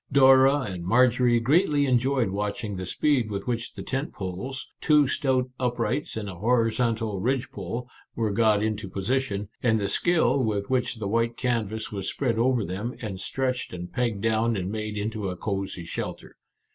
[0.11, 5.05] Dora and Marjorie greatly enjoyed watching the speed with which the tent poles ■— two
[5.05, 10.71] stout uprights and a horizontal ridge pole— were got into position, and the skill with
[10.71, 13.73] which 52 Our Little Canadian Cousin the white canvas was spread over them and stretched
[13.73, 16.35] and pegged down and made into a cosy shelter.